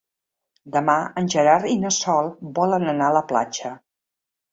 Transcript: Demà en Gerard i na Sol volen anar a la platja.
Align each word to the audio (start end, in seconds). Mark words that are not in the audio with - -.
Demà 0.75 0.95
en 1.21 1.27
Gerard 1.33 1.67
i 1.71 1.75
na 1.81 1.91
Sol 1.97 2.29
volen 2.61 2.87
anar 2.95 3.11
a 3.11 3.15
la 3.17 3.23
platja. 3.33 3.73